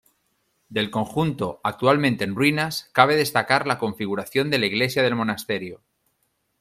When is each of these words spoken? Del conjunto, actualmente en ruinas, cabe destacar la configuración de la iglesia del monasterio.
Del 0.67 0.89
conjunto, 0.89 1.61
actualmente 1.63 2.23
en 2.23 2.33
ruinas, 2.35 2.89
cabe 2.91 3.15
destacar 3.15 3.67
la 3.67 3.77
configuración 3.77 4.49
de 4.49 4.57
la 4.57 4.65
iglesia 4.65 5.03
del 5.03 5.13
monasterio. 5.15 5.83